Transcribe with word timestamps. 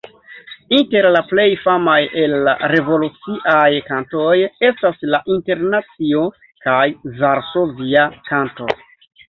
Inter 0.75 1.07
la 1.15 1.19
plej 1.31 1.43
famaj 1.65 1.97
el 2.21 2.33
la 2.47 2.55
revoluciaj 2.71 3.69
kantoj 3.91 4.33
estas 4.71 5.07
La 5.13 5.21
Internacio 5.37 6.27
kaj 6.67 6.83
Varsovia 7.23 8.11
Kanto. 8.33 8.75